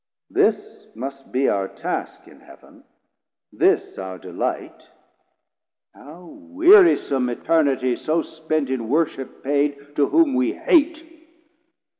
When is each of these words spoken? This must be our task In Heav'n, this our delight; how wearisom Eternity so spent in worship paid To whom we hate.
This 0.31 0.87
must 0.95 1.31
be 1.31 1.47
our 1.47 1.67
task 1.67 2.27
In 2.27 2.39
Heav'n, 2.39 2.83
this 3.53 3.99
our 3.99 4.17
delight; 4.17 4.89
how 5.93 6.25
wearisom 6.27 7.29
Eternity 7.29 7.95
so 7.95 8.23
spent 8.23 8.71
in 8.71 8.89
worship 8.89 9.43
paid 9.43 9.95
To 9.97 10.07
whom 10.07 10.33
we 10.33 10.53
hate. 10.53 11.03